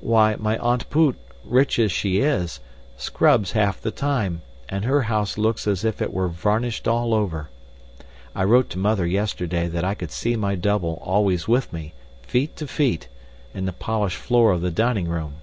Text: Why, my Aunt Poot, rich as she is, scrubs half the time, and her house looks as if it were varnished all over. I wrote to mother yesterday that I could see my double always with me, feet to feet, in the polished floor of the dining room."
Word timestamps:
Why, 0.00 0.34
my 0.40 0.58
Aunt 0.58 0.90
Poot, 0.90 1.16
rich 1.44 1.78
as 1.78 1.92
she 1.92 2.18
is, 2.18 2.58
scrubs 2.96 3.52
half 3.52 3.80
the 3.80 3.92
time, 3.92 4.42
and 4.68 4.84
her 4.84 5.02
house 5.02 5.38
looks 5.38 5.68
as 5.68 5.84
if 5.84 6.02
it 6.02 6.12
were 6.12 6.26
varnished 6.26 6.88
all 6.88 7.14
over. 7.14 7.50
I 8.34 8.42
wrote 8.42 8.68
to 8.70 8.80
mother 8.80 9.06
yesterday 9.06 9.68
that 9.68 9.84
I 9.84 9.94
could 9.94 10.10
see 10.10 10.34
my 10.34 10.56
double 10.56 11.00
always 11.04 11.46
with 11.46 11.72
me, 11.72 11.94
feet 12.22 12.56
to 12.56 12.66
feet, 12.66 13.06
in 13.54 13.64
the 13.64 13.72
polished 13.72 14.18
floor 14.18 14.50
of 14.50 14.60
the 14.60 14.72
dining 14.72 15.06
room." 15.08 15.34